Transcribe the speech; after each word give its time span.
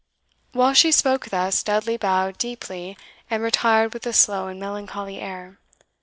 While 0.53 0.73
she 0.73 0.91
spoke 0.91 1.27
thus, 1.29 1.61
Dudley 1.61 1.95
bowed 1.95 2.39
deeply, 2.39 2.97
and 3.29 3.43
retired 3.43 3.93
with 3.93 4.07
a 4.07 4.13
slow 4.13 4.47
and 4.47 4.59
melancholy 4.59 5.19
air. 5.19 5.59